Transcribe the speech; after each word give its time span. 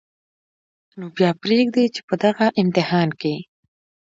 نو 0.97 1.05
بیا 1.15 1.29
پرېږدئ 1.41 1.85
چې 1.95 2.01
په 2.07 2.15
دغه 2.23 2.45
امتحان 2.61 3.09
کې 3.21 3.35